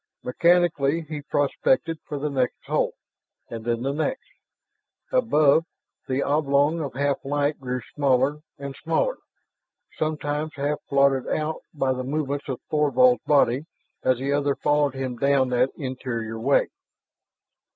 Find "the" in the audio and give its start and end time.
2.17-2.31, 3.83-3.93, 6.07-6.23, 11.93-12.03, 14.17-14.33